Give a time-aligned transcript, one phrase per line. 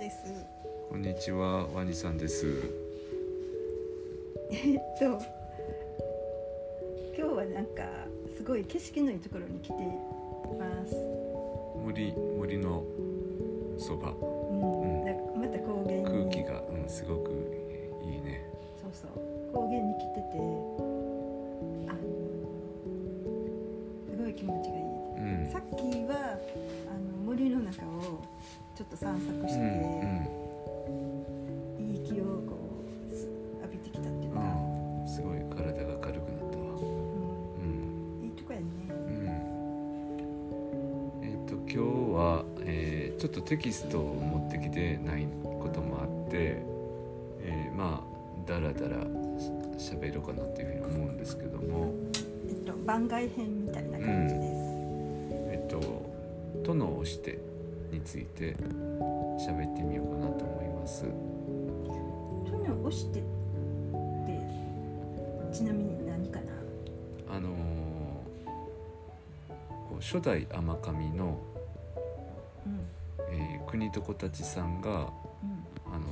[0.00, 0.16] です。
[0.88, 2.46] こんにちは、ワニさんです。
[4.50, 5.04] えっと
[7.14, 7.82] 今日はなんか
[8.34, 9.74] すごい景色のいいところに来て
[10.58, 10.94] ます。
[11.84, 12.82] 森森の
[13.76, 14.14] そば、
[28.90, 30.40] と散策して、うん
[31.78, 32.58] いい気をこ
[33.10, 33.26] うす
[33.62, 35.00] 浴びてきたっていうか、うん。
[35.02, 35.08] うん。
[35.08, 36.64] すごい体が軽くなったわ。
[36.74, 38.20] ううん。
[38.22, 38.66] ん、いいとこやね。
[38.90, 38.92] う
[41.22, 41.24] ん。
[41.24, 41.78] えっ、と今日
[42.14, 46.62] は、えーちょっとテキストを持ってきてないこともあって、
[47.42, 48.10] えーまあ
[48.48, 48.96] だらだら
[49.78, 51.92] し喋ろうかなっていうふうに思うんですけども。
[52.48, 54.46] えっと番外編みたいな感じです。
[55.52, 55.80] えっと
[56.64, 57.38] 「との押して」
[57.90, 58.54] について
[59.38, 61.04] 喋ってみようかなと思います。
[61.04, 63.26] 去年押してって
[65.52, 66.52] ちなみに何かな？
[67.36, 67.52] あのー
[70.00, 71.38] 初代天神の、
[72.66, 72.80] うん。
[73.30, 74.96] えー国と子たちさんが、うん。
[74.96, 76.04] あの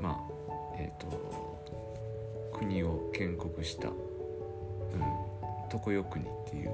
[0.00, 0.18] ーまあ
[0.78, 1.06] えっ、と
[2.58, 3.96] 国を建国した、うん、
[5.70, 6.70] 常世国っていう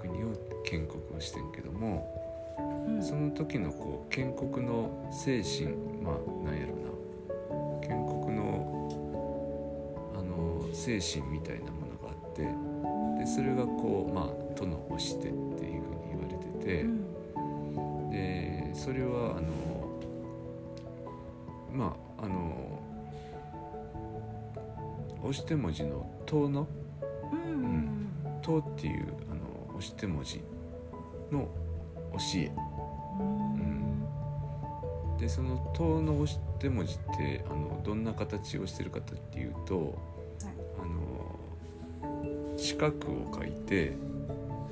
[0.00, 0.32] 国を
[0.64, 2.17] 建国をしてんけども、
[2.58, 3.02] うん。
[3.02, 6.88] その時のこう建国の精神まあなんやろな。
[7.80, 8.44] 建国の
[10.14, 12.42] あの精神みたいなものがあって
[13.18, 18.10] でそれがこうまあ「との押して」っていうふうに言われてて、うん。
[18.10, 19.48] でそれはあの
[21.72, 22.82] まああの
[25.22, 26.66] 押して文字の「と」の？
[27.32, 28.08] うんうん
[28.42, 30.40] 「と」っていうあの押して文字
[31.30, 31.48] の
[32.18, 32.52] 教え
[33.18, 34.04] うん。
[35.18, 39.94] でその「と」の押して文字ってあのどんな形をしてるかっていうとはい。
[40.80, 43.96] あの四角を書いて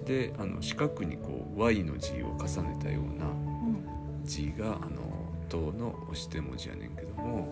[0.04, 4.24] であの四角にこう Y の字を重ねたようなうん。
[4.24, 5.00] 字があの
[5.48, 7.48] 「と」の押して文字やねんけども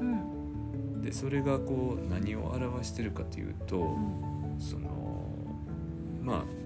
[0.00, 4.60] うんでそれがこう何を表してるかというとうん。
[4.60, 4.88] その
[6.22, 6.58] まあ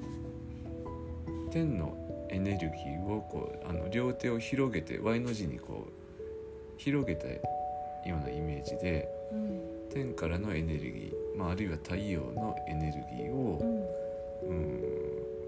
[1.50, 1.94] 天の
[2.32, 5.92] エネルギーをこうあの両手を広げて Y の字にこう
[6.78, 7.40] 広げたよ
[8.08, 13.60] うなイメージでうん天からのエネルギー、まあ、あるいは太陽のエネルギーを、
[14.42, 14.52] う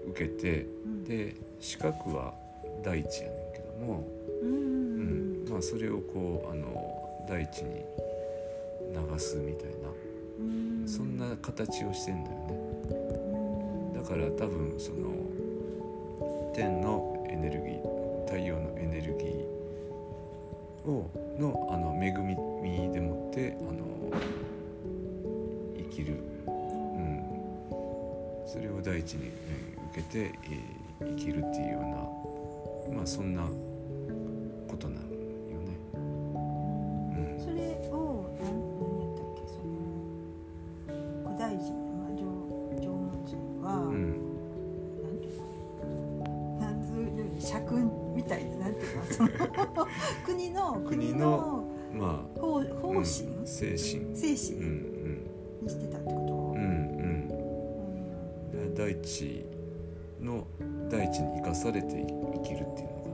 [0.07, 1.03] ん、受けてうん。
[1.03, 2.33] で四角は
[2.83, 4.07] 大地やねんけども、
[4.43, 4.49] うん。
[4.49, 4.53] う
[5.45, 7.83] んまあ、それをこうあの大地に
[8.93, 9.89] 流すみたいな
[10.39, 10.87] うん。
[10.87, 12.45] そんな形をしてんだよね。
[13.93, 14.03] うん。
[14.03, 15.09] だから多分その
[16.55, 23.83] 天のエネルギー太陽のエネルギーをのあの恵みでもってあの
[25.77, 26.13] 生きる、
[26.47, 27.23] うん、
[28.47, 30.31] それを第一に、え受けて、え
[31.01, 31.79] 生きるっていうよ
[32.87, 33.43] うなまあそんな
[34.69, 35.14] ことなの
[59.05, 59.45] 地
[60.19, 60.45] の
[60.89, 63.09] 大地に生かされて生きるっていうのか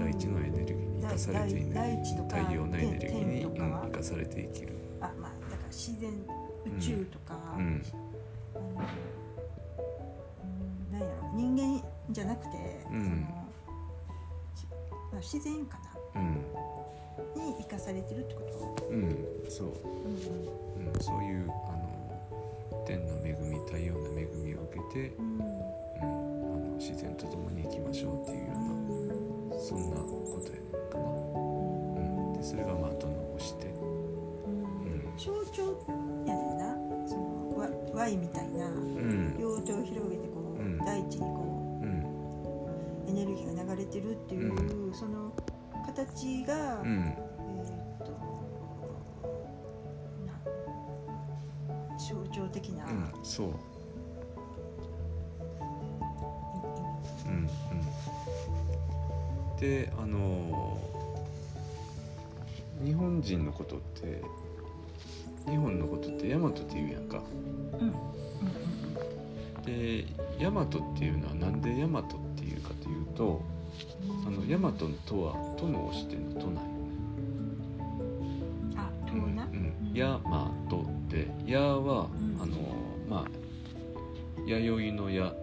[0.00, 6.10] な、大地のエネルギーに生かされている大大地とか太陽のエネルギーに、生かされて生きる、あまあだから自然
[6.66, 8.74] 宇宙とか、うん、うん。
[10.92, 12.50] なんやろ人間じゃなくて、
[12.90, 13.28] うん。
[14.54, 14.66] そ
[15.14, 15.78] の自然か
[16.14, 16.20] な。
[16.20, 16.28] うん。
[17.34, 19.16] に生かされてるってこと、うん
[19.48, 20.12] そう、うん。
[20.86, 21.77] うん、そういうあの
[22.88, 25.42] 天の恵み太陽の恵みを受けて、うんうん、
[26.00, 32.00] あの自然と共に生きましょうっていうようなそんなことやねんかな、う
[32.30, 33.70] ん、でそれがまあどの押して、う
[34.48, 35.12] ん。
[35.18, 35.76] 象徴
[36.26, 36.74] やねんな。
[37.06, 39.36] そのわ Y みたいなうん。
[39.38, 40.78] 両手を広げてこう、うん。
[40.78, 41.90] 大地にこうん。
[43.04, 45.30] うエネルギーが流れてるっていう、その
[45.84, 47.04] 形が、うん。
[47.04, 48.37] えーっと
[52.08, 53.48] 象徴的な、うんそう。
[57.26, 57.36] うんう
[59.56, 59.60] ん。
[59.60, 60.78] であの
[62.82, 64.22] 日本人のことって
[65.46, 67.22] 日本のことって大和って言うやんか。
[67.80, 67.88] うん。
[67.88, 67.94] うん。
[69.64, 70.06] で
[70.40, 72.04] 大和っていうのはなんで大和っ
[72.36, 73.42] ていうかというと
[74.26, 76.78] あの大和の「と」は「と」の押しての「と」なんよね
[78.76, 79.44] あとな？
[79.44, 79.74] うん。
[79.92, 82.38] うん、やまとでやは、うん。
[82.40, 82.56] あの
[83.08, 83.30] まあ
[84.46, 85.34] 弥生のや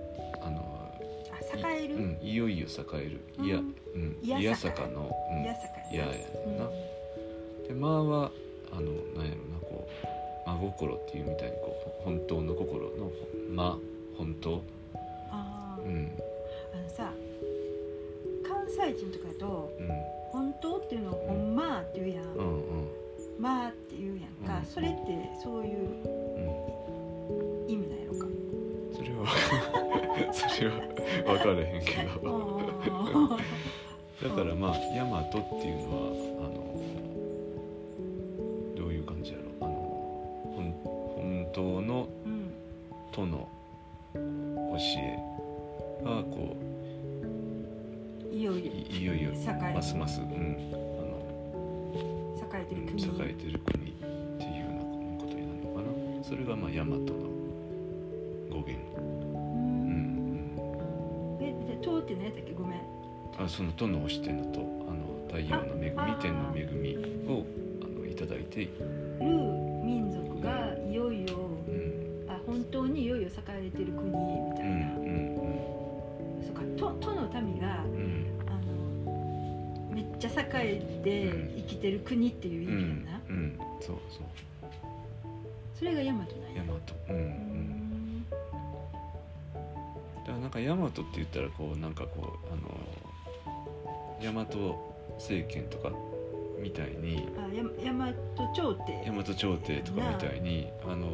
[0.42, 0.92] あの
[1.32, 3.46] あ栄える、うん、いよいよ栄える。
[3.46, 3.76] いや、うん。
[3.94, 5.58] うん、いやいやさかの、うん、いやい
[5.92, 6.12] 栄やや
[6.60, 6.70] な、
[7.68, 8.32] でまあは
[8.72, 9.88] あのなんやろなこ
[10.46, 13.12] う真心っていうみたいにこう本当の心の
[13.50, 13.78] ま
[14.18, 14.62] 本当。
[15.32, 15.86] あー。
[15.86, 16.12] うん。
[16.74, 17.12] あのさ
[18.48, 20.15] 関西人とかだとうん
[30.66, 30.76] れは
[31.26, 32.60] 分からへんけど。
[33.34, 33.38] あ
[34.24, 35.32] だからまあ大和っ
[35.62, 36.25] ていうのは
[63.46, 66.98] あその「と」の押してのとあの太陽の恵みあ天の恵み
[67.32, 67.46] を
[67.84, 68.70] あのいただいて、る
[69.84, 71.36] 民族がいよいよ
[71.68, 73.32] うん、あ本当にいよいよ栄
[73.68, 75.36] えてる国みたうんいな、うん。
[76.44, 77.92] そっか「と」との民がうん。
[77.92, 84.24] うんあのめっちゃ栄えて生きてる国っていう意うん味やんな、うんそうそう。
[85.74, 86.28] それが大和なんや。
[86.68, 87.14] 大和。
[87.14, 87.28] うんううん
[88.22, 88.26] ん。
[88.32, 88.38] だ
[90.26, 92.75] からなんか大和って言ったらこうなんかこうあの
[94.22, 94.46] 大和
[95.18, 95.92] 政権とか
[96.62, 97.64] みたいにあや
[97.94, 98.14] 大和
[98.56, 99.04] 朝廷。
[99.06, 101.08] 大和朝廷とかみたいにあの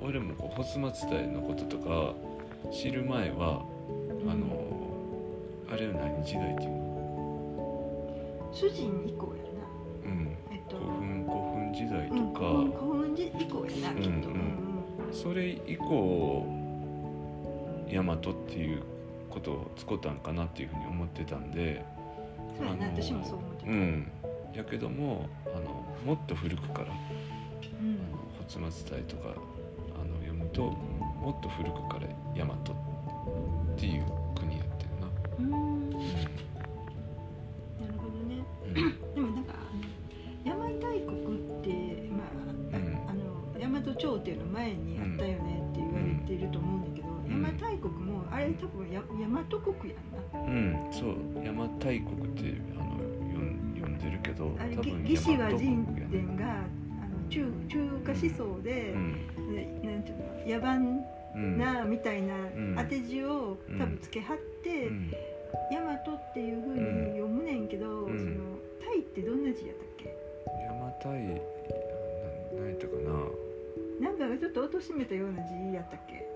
[0.00, 2.14] 俺もこう保津松隊のこととか
[2.72, 3.62] 知る前は
[4.28, 4.92] あの
[5.70, 8.50] あれは何時代っていうの？
[8.52, 9.42] 主人以降や
[10.04, 10.24] うん。
[10.24, 10.76] なえっと。
[10.76, 14.38] 古墳古墳時代とうんか、古古墳時以降やなきっと、ううん。
[15.10, 15.12] ん。
[15.12, 16.46] それ以降
[17.90, 18.82] 大和っていう
[19.34, 21.84] ことを使ったんかなっていうふうに思ってたんで
[22.56, 24.12] そうやな、あの私もそう思ってた、うん。
[24.54, 26.92] やけどもあのもっと古くからうん。
[26.92, 32.58] あの「発松隊」とかあの読むともっと古くから大和っ
[33.76, 34.04] ていう
[34.36, 35.08] 国やってんな。
[35.38, 35.90] うん。
[35.90, 36.04] なる
[37.98, 38.44] ほどね。
[38.66, 38.74] うん。
[39.14, 39.82] でもなんかあの
[40.44, 41.68] 邪馬台国って
[42.10, 42.84] まあ、うん。
[43.08, 43.24] あの
[43.58, 45.33] 大和朝廷の前にあったよ
[48.30, 50.40] あれ多分や大和国やんな。
[50.40, 56.56] うん、そう邪馬台国ってあの呼ん呼んでるけどあれ多分ぎ義士和大和国人伝があ
[57.08, 59.26] の中中華思想で、うん。
[59.54, 61.00] でなんていうの野蛮
[61.34, 62.74] うんなみたいなうん。
[62.76, 65.10] 当て字をうん多分つけはって、うん。
[65.70, 66.80] 大和っていうふうに
[67.12, 68.18] 読むねんけど、ん。
[68.18, 70.14] そのタイってどんな字やったっけ？
[70.46, 71.40] 邪馬台な
[72.54, 72.92] 何やったか
[74.00, 74.08] な？
[74.08, 76.26] なんかちょっと貶めたような字やったっけ？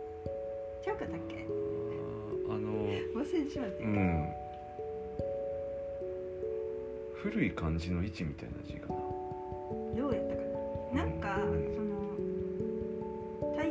[0.85, 1.47] ちゃうかったっけ？
[2.51, 4.29] あの忘れてしまって、うん。
[7.15, 8.95] 古い漢字の位置みたいな字かな。
[9.97, 10.43] どうやったか
[10.95, 11.05] な。
[11.05, 11.75] なんか、うん。
[11.75, 11.97] その
[13.57, 13.71] タイっ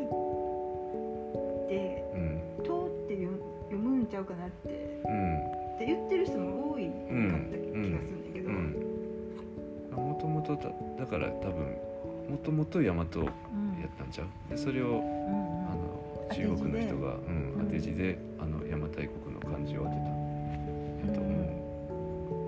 [1.69, 4.69] てうん「と」って読読むんちゃうかなって。
[5.05, 5.57] うん。
[5.77, 8.87] って言ってる人も多いかった気がするんだけど、うん。
[9.95, 11.77] もともとだだから多分
[12.29, 13.07] もともと大和やっ
[13.97, 14.27] たんちゃう。
[14.49, 15.01] でそれを
[15.71, 15.97] あの
[16.35, 18.17] 中国の人が、うん、当て字で
[19.67, 20.01] 台国の漢字を当てた。
[20.01, 21.07] ん。
[21.07, 21.27] やと思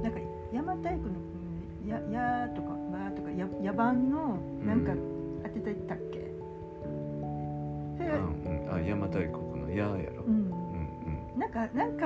[0.04, 0.20] なんか
[0.52, 1.20] 邪馬台国の
[1.86, 4.94] 「や」やとか「ば」とかや野蛮のなんか
[5.44, 6.32] 当てたっけ、
[7.98, 8.46] それう、はうん。
[8.46, 10.34] うん、あ邪馬台国の「や」やろ、うん。
[10.34, 12.06] うんなんかなんか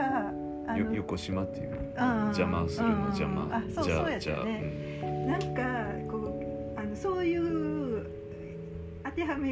[0.65, 1.73] あうん、よの横島っていう。
[1.95, 8.07] 邪魔するの邪魔、うんあそうじゃそうやったじゃあ、ねなんかこうあのそういう
[9.03, 9.51] 当てはめ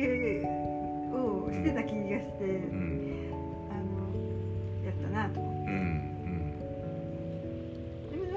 [1.13, 3.10] をしてた気がして、うん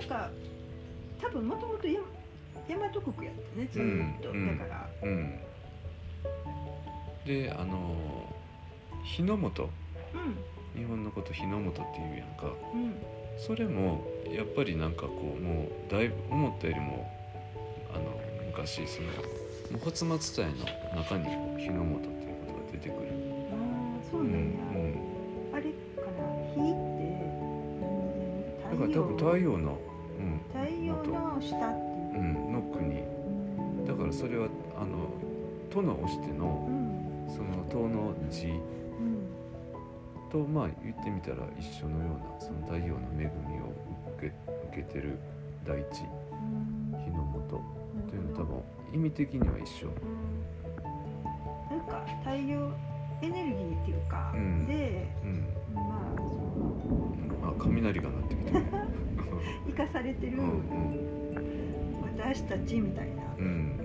[0.07, 0.31] か
[1.21, 1.89] 多分もともと
[2.69, 4.89] 大和国やったねずーっと、うんだから。
[5.03, 5.41] うん。
[7.27, 7.95] であの
[9.03, 9.65] 日の本。
[9.65, 9.69] う
[10.79, 12.47] 日本のこと日の本っていうやんか。
[12.47, 12.95] んうん。
[13.37, 17.11] それもやっぱりなんかこうもうだいぶ思ったよりも
[17.93, 18.05] あの
[18.47, 20.53] 昔そのもう発松隊の
[20.97, 21.25] 中に
[21.61, 23.09] 日の本っていうことが出てくる。
[23.53, 24.97] ああそううなんや、ん
[25.53, 27.05] あれかな火って
[27.83, 29.94] うん、だから多分太陽の、うん、
[30.65, 32.21] 太陽の下っていう。
[32.21, 33.01] う、ん、の国。
[33.01, 34.49] うんだからそれは
[34.81, 35.09] あの
[35.69, 36.95] 「と」の押してのうん。
[37.29, 38.61] その「と」の字うん
[40.31, 43.73] とまあ言ってみたら一緒のようなその太陽の恵みを
[44.17, 44.33] 受け
[44.69, 45.19] 受けてる
[45.67, 46.05] 大地。
[46.33, 47.61] うん日の元っ
[48.09, 48.63] ていうの多分
[48.95, 49.89] 意味的には一緒。
[51.71, 52.71] なんか太陽
[53.21, 54.67] エネルギーっていうか、うん。
[54.67, 55.49] でうん。
[55.75, 58.65] まあそのあ雷が鳴ってきてる
[59.67, 60.39] 生かされてる。
[62.03, 63.23] 私たちみたいな。
[63.39, 63.84] うん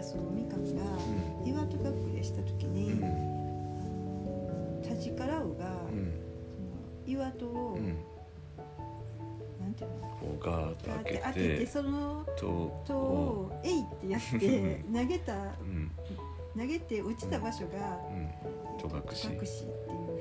[0.00, 0.82] と天照大神が
[1.44, 3.00] 岩戸隠れした時うに、ん。
[4.82, 6.12] 田地からうが、うん。
[6.54, 6.68] その
[7.06, 7.96] 岩戸を、うん。
[9.60, 9.96] なんていうの？
[10.20, 15.90] こうガーッと開開けててそのと戸を「えい!」ってやって投げたうん。
[16.58, 18.28] 投げて落ちた場所がうん。
[18.78, 19.02] 戸隠。
[19.02, 20.18] 戸隠っていう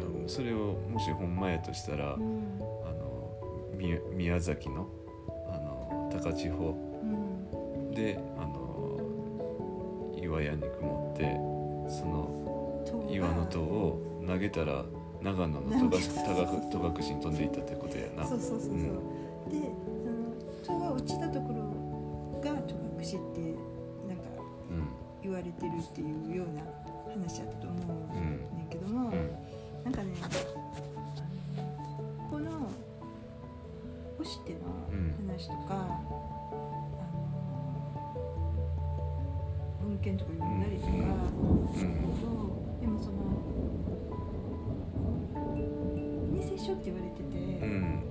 [0.00, 2.60] ふうに、それをもしほんまやとしたら、うん。
[2.84, 3.36] あの
[3.76, 4.88] み宮崎の
[5.48, 6.91] あの高千穂うん
[7.92, 8.98] であの
[10.16, 11.24] 岩屋に曇って
[11.90, 14.84] その岩の塔を投げたら
[15.20, 16.00] 長野の戸隠戸隠
[16.70, 18.26] 戸隠に飛んでいったってことやな。
[18.26, 18.88] そうそうそうそう、うん。
[19.48, 19.91] で
[47.30, 47.60] てて。
[47.60, 48.02] て、うん。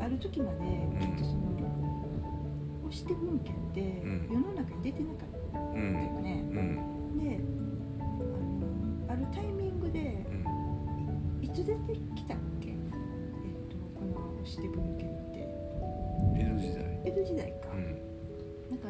[0.00, 0.58] ある時まで
[1.00, 1.40] きっとその
[2.82, 4.28] 押して文献ってん。
[4.30, 6.44] 世の中に出てなかったうんんだよね。
[6.50, 7.18] うん。
[7.18, 7.40] で
[8.00, 11.44] あのあるタイミングでうん。
[11.44, 12.76] いつ出てきたっけ、えっ
[13.68, 15.48] とこの押して文献って。
[16.36, 17.00] 江戸時代。
[17.04, 17.80] 江戸時代か、うん。
[18.70, 18.88] なんか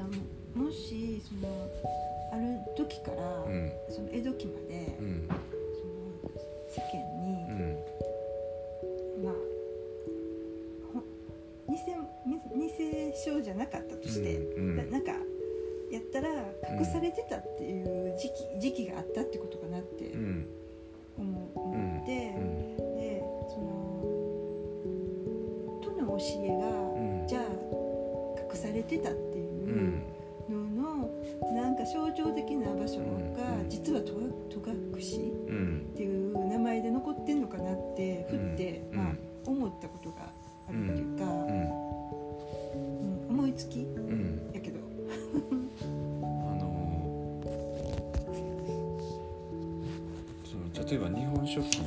[0.56, 1.68] ももしその
[2.33, 3.73] ある時から、うん。
[3.88, 4.99] その江戸期まで、
[28.75, 30.02] れてたっていううん
[30.50, 31.11] のの、
[31.54, 32.99] なんか象徴的な場所
[33.37, 33.71] が、うん。
[33.71, 34.26] 実は戸隠
[35.49, 38.99] うんっていう名前で残ってんのかなってふって、うん。
[38.99, 39.14] まあ、
[39.47, 40.31] 思ったことが
[40.69, 41.31] あるっていうか、うん。
[41.31, 41.52] う
[43.26, 43.31] ん。
[43.31, 44.50] 思いつきうん。
[44.52, 44.81] やけど。
[45.83, 45.87] あ
[46.57, 46.75] の
[50.45, 51.81] その例えば日本書紀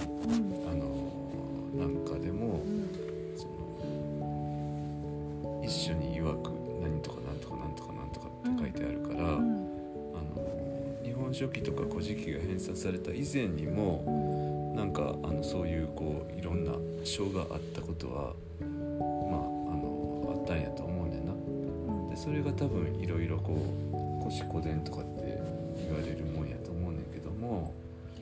[12.77, 19.41] された以前にもなんかあのそういうこういろんな書があったことはまあ
[19.73, 21.33] あのあったんやと思うねんな。
[21.33, 25.41] うんでそれが多分いろいろこう古史古伝とかって
[25.77, 27.73] 言われるもんやと思うねんけども、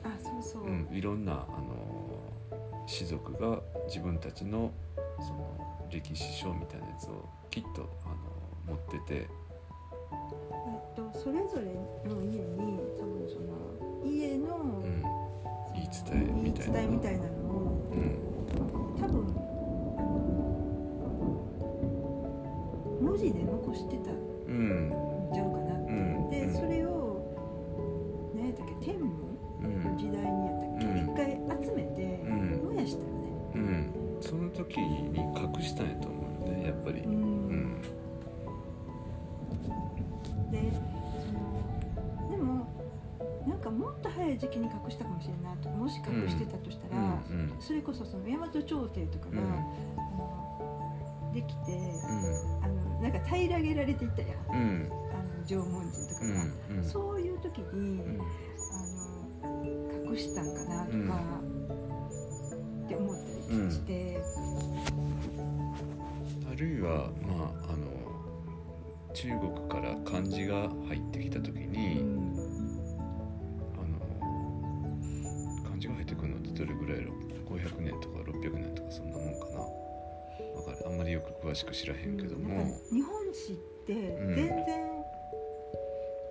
[0.02, 2.16] あそうそう、うん、いろんなあの
[2.86, 4.72] 士族が自分たちの
[5.20, 8.08] その歴史書みたいなやつをきっとあ
[8.70, 14.82] の持ってて、えっと、それぞれの家に多分その家の、
[15.74, 15.88] 言い
[16.54, 18.18] 伝えみたいなのを、うん、
[19.00, 19.36] 多分
[19.98, 20.26] あの
[23.00, 24.14] 文字で残してた、う
[24.52, 25.05] ん。
[44.36, 47.02] もっと早い時期に隠したかもしれんないともし隠してたとしたら、う
[47.32, 49.48] んそれこそその大和朝廷とかが、うん。
[49.48, 49.52] あ
[50.18, 52.64] のできてうん。
[52.64, 54.30] あのなんか平らげられていったやん。
[54.30, 54.88] あうん。
[54.88, 54.94] の
[55.46, 56.20] 縄文人とか
[56.70, 58.20] うが、そういう時に、うん。
[59.42, 62.84] あの隠したんかなとか、うん。
[62.84, 63.20] って思った
[63.64, 64.20] りして、
[66.50, 67.86] あるいはまああの
[69.14, 72.02] 中国から漢字が入ってきた時うに、
[77.56, 79.60] 500年とか600年とかそんなもんかな。
[79.60, 80.86] わかる。
[80.86, 84.34] あんまりよく詳しく知らへんけども、なんか日本史ってん。
[84.34, 85.04] 全然、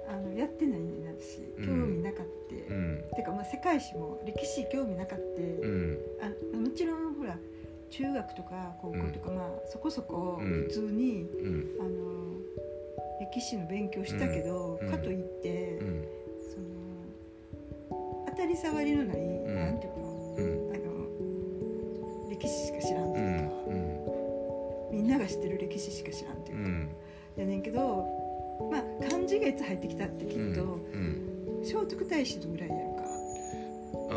[0.08, 3.03] あのやってないんだし興味なかって、うん。
[3.15, 6.00] てかまあ世界史も歴史興味なかって、うん。
[6.22, 7.38] あもちろんほら
[7.89, 10.63] 中学とか高校とか、まあそこそこうん。
[10.63, 11.70] 普通に、うん。
[11.79, 12.15] あの
[13.22, 14.91] 歴史の勉強したけど、うん。
[14.91, 16.05] かといって、うん。
[16.53, 16.65] その
[18.27, 19.55] 当たり障りのない、ん。
[19.55, 20.05] なんていうの
[25.25, 26.89] が知ってる歴史しか知らんといううか、ん。
[27.38, 28.05] やねんけど
[28.72, 31.32] まあ漢字がいつ入ってきたってきっと、うん
[31.63, 33.03] 聖徳太子のぐらいやろか。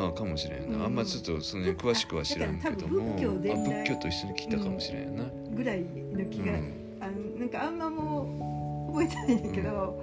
[0.04, 0.84] ああかもしれんな、うん。
[0.84, 3.14] あんまちょっとその辺詳しくは知らんけども。
[3.14, 5.24] 仏教仏教と一緒に来たかもしれんやな、
[5.54, 6.98] ぐらいの気が、うん。
[7.00, 10.02] あのなんかあんまもう覚えてないんだけど、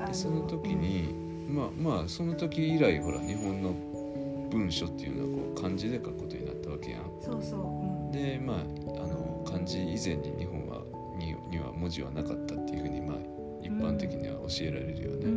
[0.00, 1.12] あでその時に、
[1.50, 3.74] まあまあその時以来ほら日本の
[4.50, 7.20] 文書っていうのはこう漢字で書くことになったわけやんうん。
[7.20, 7.64] そうそう、う
[8.10, 8.12] ん。
[8.12, 8.85] でまあ
[9.66, 10.82] 字以前に日本は
[11.18, 13.16] にには文字はなかったっていうふうにまあ
[13.62, 15.34] 一般的には教えられるよね、うんう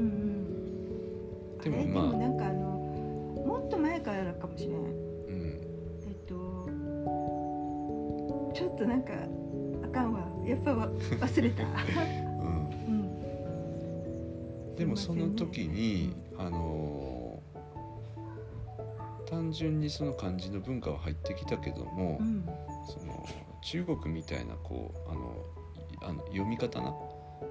[1.56, 1.58] ん。
[1.58, 2.60] でもまあでもなんかあの
[3.46, 4.76] もっと前からかもしれん。
[4.76, 5.62] うん。
[6.08, 6.70] えっと
[8.54, 9.14] ちょっとなんか
[9.84, 10.30] あかんわ。
[10.46, 11.64] やっぱわ忘れた、
[12.42, 12.70] うん。
[12.88, 17.40] うん、でもその時に、あの
[19.28, 22.44] 単純にその漢字の文化は入ってきたけども、うん。
[22.88, 23.24] その
[23.62, 25.46] 中国みたいなこうあの
[25.92, 26.94] いあの読み方な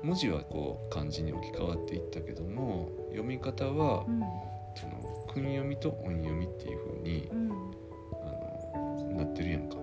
[0.02, 4.22] 文字はこう漢字に置き換わっていったけども読み方はうん。
[4.74, 7.50] その訓読みと音読みっていう風にうん。
[7.50, 8.24] あ
[9.02, 9.76] のなってるやんか。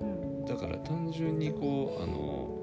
[0.00, 0.44] うん。
[0.44, 2.58] だから単純にこうあの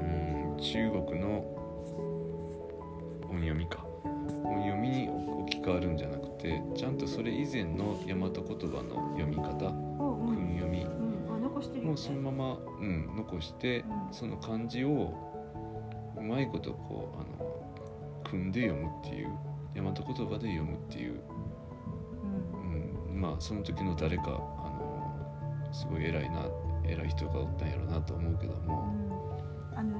[0.00, 1.40] うん中国の
[3.28, 3.84] 音読みか。
[4.44, 9.72] 音読みに置き換わるんじゃなくてちゃんとそれ以前の大和言葉の読み方
[11.82, 14.14] もうそのまま、うん、残して、うん。
[14.14, 15.14] その漢字を
[16.16, 19.30] うまいことこうあの組んで読むっていう
[19.74, 21.20] 大和言葉で読むっていう、
[22.22, 23.10] うん。
[23.10, 26.46] うん、まあその時の誰かあのすごい偉いな
[26.84, 28.94] 偉い人がおったんやろうなと思うけども、
[29.72, 29.78] うん。
[29.78, 29.98] あの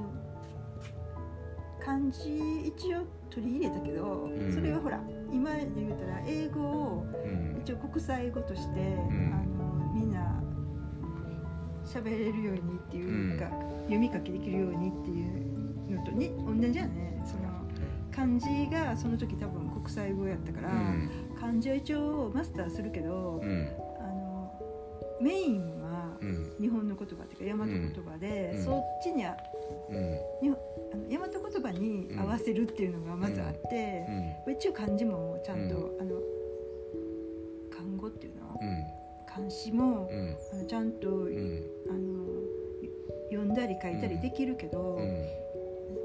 [1.83, 4.53] 漢字一応取り入れたけど、ん。
[4.53, 7.59] それはほら今で言うたら英語をうん。
[7.61, 9.33] 一応国際語として、ん。
[9.33, 10.32] あのみんな
[11.93, 13.45] 喋れるようにっていうか、
[13.83, 17.21] 読み書きできるようにっていうのとに同じやね。
[17.23, 17.53] その
[18.11, 21.09] 漢字がその時多分国際語やったから、うん。
[21.39, 23.69] 漢字は一応マスターするけど、うん。
[23.99, 24.51] あの
[25.21, 26.55] メインはうん。
[26.59, 28.63] 日本の言葉っていうか大和言葉で、うん。
[28.63, 29.35] そっちにあ
[29.89, 30.53] うん。
[30.93, 34.05] あの大和言葉に合わせるっていうのがまずあって、
[34.47, 34.53] うん。
[34.53, 36.15] 一応漢字もちゃんと、うあの
[39.37, 40.37] うん漢詩も、うん。
[40.53, 41.63] あのちゃんと、うん。
[41.89, 42.23] あの
[43.31, 45.25] 読んだり書いたりできるけど、うん。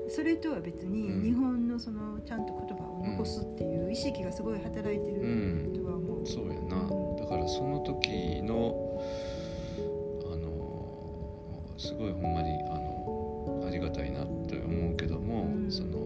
[0.08, 1.22] それとは別にうん。
[1.22, 5.28] 日本のそのちゃんと言葉を残すっていう意識がすごい働いてうる
[5.68, 6.26] んとは思う。
[6.26, 6.88] そうやな。
[7.20, 9.02] だからその時の
[10.32, 15.70] あのすごいほんまにあのありがたいなって思うけども、うん。
[15.70, 15.98] その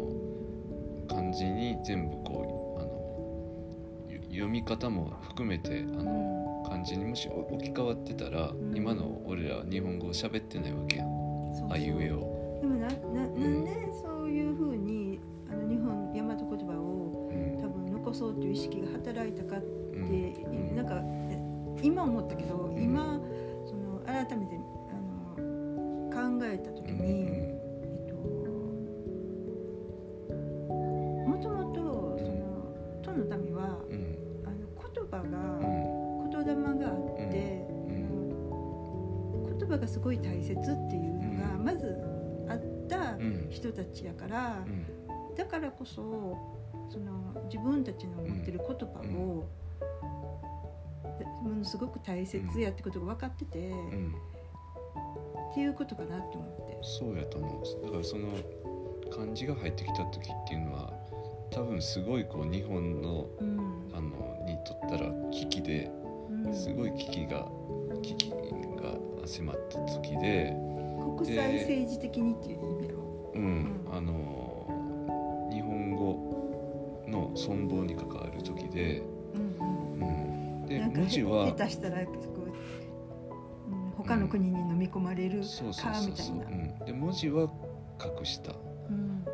[1.08, 6.41] 漢字に全部こうあのよ読み方も含めてあの
[6.72, 8.74] 漢字にもし置き換わってたら、ん。
[8.74, 11.08] 今の俺らは日本語を喋ってないわけやん。
[11.70, 12.58] あいうえを。
[12.62, 13.70] でもなななんで
[14.02, 17.61] そういうふうにあの日本大和言葉をうん。
[17.61, 20.68] 多分残そうという意識が働いたかって、うん。
[20.70, 20.76] うん。
[20.76, 21.38] なんかえ
[21.82, 22.82] 今思ったけど、ん。
[22.82, 23.20] 今
[23.66, 24.58] その改めて
[25.37, 26.98] あの考えた時うん。
[26.98, 27.41] に、
[45.62, 45.94] からこそ
[46.90, 47.12] その
[47.44, 49.48] 自分たちの持ってる言葉を、
[51.18, 54.14] でものすごく大切やってことが分かってて、うん。
[55.53, 56.79] っていうことかなと思って。
[56.83, 58.29] そうやと思うだからその
[59.11, 60.92] 漢字が入ってきた時っていうのは
[61.51, 63.92] 多分すごいこう日本のうん。
[63.94, 65.90] あのにとったら危機で
[66.44, 66.55] うん。
[66.55, 67.46] すごい危機が
[68.03, 68.37] 危機が
[69.27, 70.57] 迫った時で、
[71.16, 73.33] 国際政治的にっていう意味やろ。
[73.35, 73.42] うん。
[73.42, 73.96] うん。
[73.96, 74.12] あの
[77.42, 79.02] 存亡に関わる時で、
[80.94, 81.98] 文字は下手したら
[83.96, 86.44] 他の国に飲み込まれるそうそうかみたいな。
[86.46, 87.48] うん、で文字は
[88.00, 88.52] 隠した。
[88.90, 89.24] うん。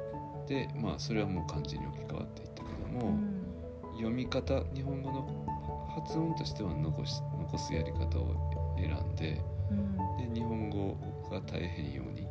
[0.47, 3.97] でまあそれはもう漢字に置き換わっていったけども、うん。
[3.97, 5.47] 読み方日本語の
[5.95, 9.41] 発音としては残し残すやり方を選んで
[9.71, 10.35] うん。
[10.35, 10.97] で日本語
[11.31, 12.27] が大変ように、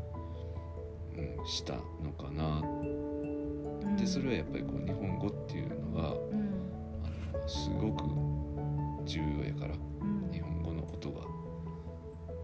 [1.39, 2.96] うん、したのかなうん
[3.97, 6.71] でそれはやっぱりこう日本語っていうのがうん
[7.03, 8.03] あのすごく
[9.05, 11.21] 重要やからうん日本語のことが。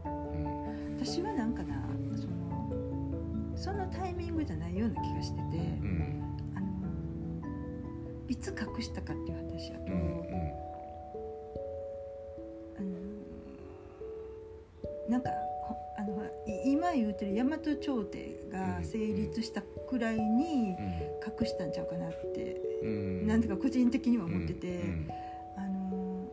[0.06, 0.98] うん。
[0.98, 1.76] 私はなんかな
[2.16, 2.34] その
[3.56, 6.24] そのタイミングじゃないような気がしてて、うん。
[6.56, 6.68] あの
[8.28, 10.73] いつ隠したかっていう話やと、うんうん
[16.94, 20.70] 言うてる大和朝廷が成立したくらいに
[21.40, 23.28] 隠したんちゃうかなって、うん。
[23.28, 25.08] なんていうか個人的には思ってて、うん。
[25.58, 26.32] あの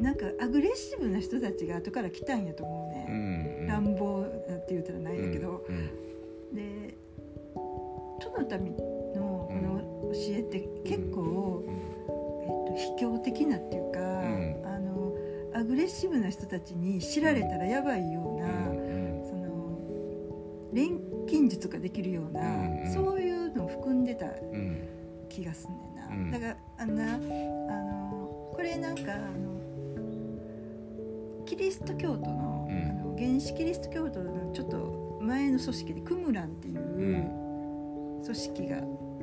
[0.00, 3.66] なんかアグレッシブな人たちが後から来たんやと思ううね、ん。
[3.66, 6.54] 乱暴なって言うたらないんやけど、うん。
[6.54, 6.96] で
[8.48, 14.62] 殿民のこの教えって結構、えっと、卑怯的なっていうか、ん。
[14.64, 15.14] あの
[15.54, 18.61] アグレッシブな人たちに知られたらやばいよううな、
[20.72, 22.92] 錬金術ができるような、うんうん。
[22.92, 24.88] そういうのを含んでたうん。
[25.28, 26.30] 気がすんねんな、うん。
[26.30, 29.52] だからあんなあのこれなんかあの
[31.46, 32.90] キリスト教徒の,、うん。
[32.90, 36.74] あの原始キリスト教徒のちょっと前の組織でクムランっていう
[38.24, 38.76] 組織が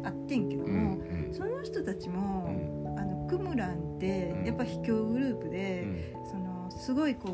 [0.04, 1.34] あってんけどうんも、うん。
[1.34, 2.96] その人たちうも、ん。
[2.98, 4.46] あのクムランってうん。
[4.46, 5.96] やっぱ秘境グループうで、ん。
[6.30, 7.32] そのすごいこう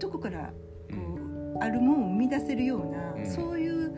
[0.00, 0.52] とこから
[0.88, 3.26] うこんうあるもんを生み出せるような、うん。
[3.26, 3.90] そういう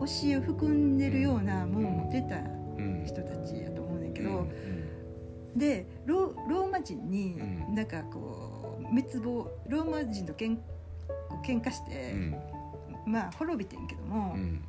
[0.00, 2.40] 教えを含んでるようなもんを持ってたう
[2.82, 3.04] ん。
[3.06, 5.58] 人たちやと思うねんけど、うん。
[5.58, 7.36] でロローマ人に
[7.68, 7.74] うん。
[7.74, 10.58] なんかこう滅亡ローマ人とけん
[11.44, 12.36] 喧嘩して、うん。
[13.06, 14.64] まあ滅びてんけども、うん。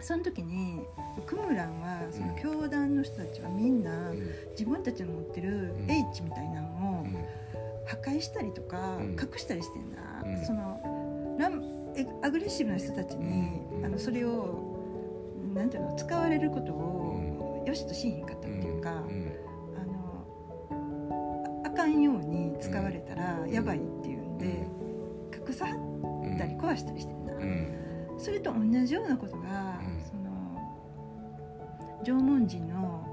[0.00, 0.80] その時に
[1.26, 2.36] クムランはそのうん。
[2.36, 4.28] 教団の人たちはみんなうん。
[4.52, 5.90] 自分たちの持ってるうん。
[5.90, 7.16] H みたいなのをうん
[7.90, 9.10] 破壊したりとかうん。
[9.12, 10.44] 隠したりしてんな、うん。
[10.44, 13.84] そのランえアグレッシブな人たちに、うん。
[13.84, 14.70] あのそれを
[15.54, 19.32] なんていうの使われることをよしとしひんかったっていうか、うん。
[19.76, 24.68] あのああかんように使われたらやばいっていうんで、
[25.48, 25.76] 隠さはう
[26.28, 27.74] んったり壊したりしてんな、うん。
[28.18, 30.04] それと同じようなことが、うん。
[30.04, 30.30] その
[32.04, 33.06] 縄文人の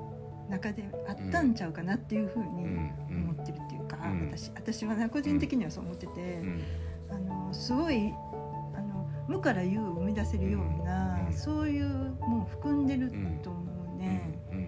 [0.49, 2.91] 中であったんちゃうかなっていうふうにうん。
[3.09, 4.27] 思ってるっていうか、うん。
[4.31, 6.61] 私私はな個人的にはそう思ってて、うん。
[7.09, 8.13] あのすごい
[8.75, 11.33] あの無から有を生み出せるような、うん。
[11.33, 11.87] そういう
[12.27, 13.11] もう含んでる
[13.43, 14.67] と思うね、うん。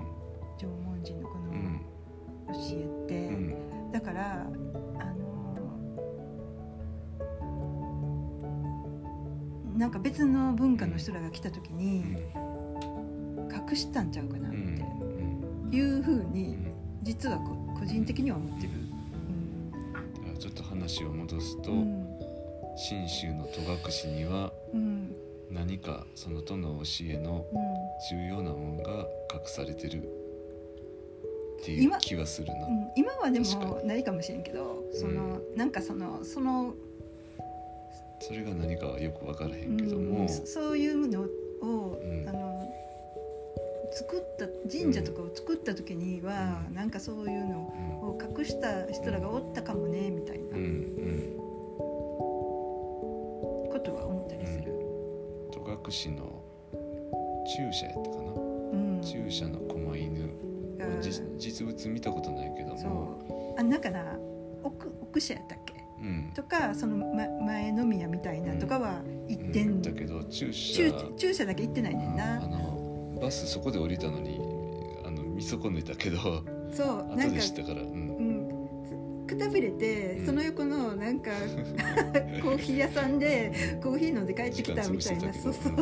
[0.57, 1.81] 縄文人のこのうん。
[2.47, 3.27] 教えって。
[3.27, 3.91] うん。
[3.91, 5.29] だからあの
[9.77, 12.03] なんか別の文化の人らが来た時に
[13.69, 15.69] 隠したんちゃうかなっうん。
[15.71, 16.73] ていうふううにん。
[17.01, 18.73] 実はこ個人的には思ってる。
[20.39, 22.07] ちょっと話を戻すとうん。
[22.77, 25.15] 信州の戸隠にはうん。
[25.51, 28.17] 何かその都の教えのうん。
[28.17, 30.03] 重要なものが隠されてる
[31.61, 32.67] っていう今気はするな。
[32.67, 32.87] うん。
[32.95, 36.73] 今はでもないかもしれんけどその、なんかそのその、
[38.21, 40.29] それが何かはよく分からへうんけども、ん。
[40.29, 41.21] そそういうの
[41.61, 42.29] を、うん。
[42.29, 42.58] あの
[43.91, 46.75] 作った神社とかを作った時には、うん。
[46.75, 51.35] なんかそういうのうんを隠した人らがおったかもねみたいなうんうん。
[53.71, 54.73] ことは思ったりする。
[55.51, 56.41] 戸隠の
[57.55, 59.01] 注射やったかな、うん。
[59.01, 60.29] 注射の狛犬。
[60.79, 63.55] が実実物見たことないけども。
[63.57, 64.17] あなんかな
[64.63, 65.73] 奥奥社やったっけ？
[66.01, 66.31] うん。
[66.33, 72.68] とかその、ま、前の宮みたいなとかは行ってん、だけど注射注注射だけ行ってないねんあな。
[73.19, 74.39] のバスそこで降りたのに
[75.05, 76.17] あの見損ねたけど
[76.73, 77.87] そう後で知ったからうん。
[77.87, 79.27] うん。
[79.27, 80.25] くたびれて、うん。
[80.25, 81.31] その横のなんか
[82.41, 83.51] コーヒー屋さんで
[83.83, 85.75] コーヒー飲んで帰ってきたみたいなそうそう。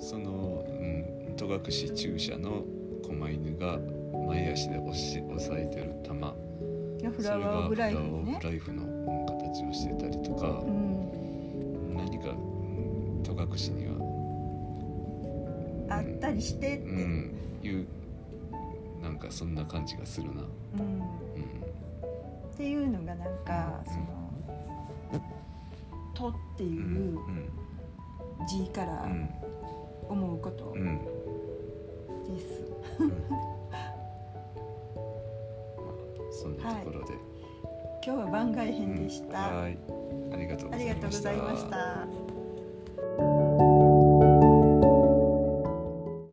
[0.00, 2.64] その、うん、戸隠中社の
[3.06, 3.78] 狛犬が
[4.28, 6.34] 前足で押し押さえてる玉。
[7.16, 10.64] フラワーオブライフのねライフのうん形をしてたりとか。
[10.66, 11.94] う、ん。
[11.96, 13.87] 何かうん戸隠に
[16.28, 17.34] たりしてって、うん。
[17.62, 17.86] いう
[19.02, 20.80] なんかそんな感じがするな、うん。
[20.80, 24.32] うんっていうのがなんかその
[26.12, 27.18] 「と」ってうんいう
[28.48, 29.28] 字からうん。
[30.08, 30.80] 思うことで
[32.40, 32.62] す。
[36.30, 37.12] そんなところで、
[38.04, 39.50] 今日は番外編でした。
[40.66, 40.88] うごあざいました。
[40.88, 42.27] りがとうございました。